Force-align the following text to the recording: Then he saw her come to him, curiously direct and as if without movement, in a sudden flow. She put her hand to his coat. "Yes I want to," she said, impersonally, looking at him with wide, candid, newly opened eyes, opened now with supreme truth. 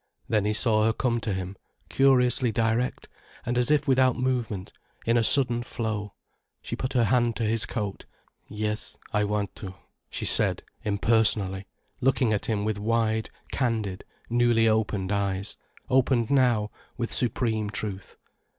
Then 0.27 0.45
he 0.45 0.53
saw 0.53 0.85
her 0.85 0.93
come 0.93 1.19
to 1.19 1.31
him, 1.31 1.55
curiously 1.87 2.51
direct 2.51 3.07
and 3.45 3.55
as 3.55 3.69
if 3.69 3.87
without 3.87 4.15
movement, 4.17 4.73
in 5.05 5.15
a 5.15 5.23
sudden 5.23 5.61
flow. 5.61 6.15
She 6.63 6.75
put 6.75 6.93
her 6.93 7.03
hand 7.03 7.35
to 7.35 7.43
his 7.43 7.67
coat. 7.67 8.07
"Yes 8.47 8.97
I 9.13 9.25
want 9.25 9.53
to," 9.57 9.75
she 10.09 10.25
said, 10.25 10.63
impersonally, 10.83 11.67
looking 11.99 12.33
at 12.33 12.47
him 12.47 12.65
with 12.65 12.79
wide, 12.79 13.29
candid, 13.51 14.03
newly 14.27 14.67
opened 14.67 15.11
eyes, 15.11 15.55
opened 15.87 16.31
now 16.31 16.71
with 16.97 17.13
supreme 17.13 17.69
truth. 17.69 18.17